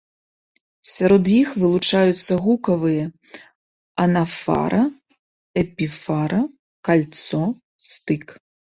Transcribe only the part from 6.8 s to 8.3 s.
кальцо, стык.